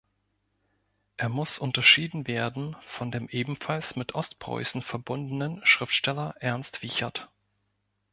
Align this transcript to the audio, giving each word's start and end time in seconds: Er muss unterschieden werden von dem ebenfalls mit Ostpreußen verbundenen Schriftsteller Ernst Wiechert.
Er 1.17 1.29
muss 1.29 1.59
unterschieden 1.59 2.25
werden 2.25 2.75
von 2.87 3.11
dem 3.11 3.29
ebenfalls 3.29 3.95
mit 3.95 4.15
Ostpreußen 4.15 4.81
verbundenen 4.81 5.61
Schriftsteller 5.63 6.33
Ernst 6.39 6.81
Wiechert. 6.81 7.29